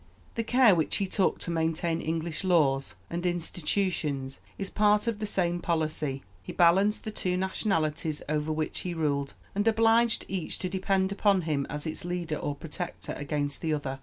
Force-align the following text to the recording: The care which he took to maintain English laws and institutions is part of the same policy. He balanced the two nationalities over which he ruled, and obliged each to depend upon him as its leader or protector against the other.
The 0.33 0.43
care 0.43 0.73
which 0.73 0.95
he 0.97 1.05
took 1.05 1.37
to 1.41 1.51
maintain 1.51 2.01
English 2.01 2.43
laws 2.43 2.95
and 3.07 3.23
institutions 3.23 4.39
is 4.57 4.71
part 4.71 5.05
of 5.05 5.19
the 5.19 5.27
same 5.27 5.59
policy. 5.61 6.23
He 6.41 6.51
balanced 6.51 7.03
the 7.03 7.11
two 7.11 7.37
nationalities 7.37 8.23
over 8.27 8.51
which 8.51 8.79
he 8.79 8.95
ruled, 8.95 9.35
and 9.53 9.67
obliged 9.67 10.25
each 10.27 10.57
to 10.57 10.69
depend 10.69 11.11
upon 11.11 11.43
him 11.43 11.67
as 11.69 11.85
its 11.85 12.03
leader 12.03 12.37
or 12.37 12.55
protector 12.55 13.13
against 13.13 13.61
the 13.61 13.75
other. 13.75 13.99